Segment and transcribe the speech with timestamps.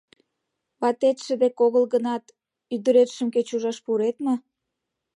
[0.81, 2.23] Ватетше дек огыл гынат,
[2.75, 4.33] ӱдыретшым кеч ужаш пурет мо?